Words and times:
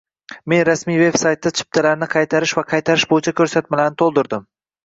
Men 0.51 0.61
rasmiy 0.69 0.97
veb 1.01 1.17
-saytda 1.23 1.51
chiptalarni 1.59 2.09
qaytarish 2.15 2.57
va 2.61 2.65
qaytarish 2.73 3.07
bo'yicha 3.15 3.35
ko'rsatmalarni 3.43 4.01
to'ldirdim 4.05 4.49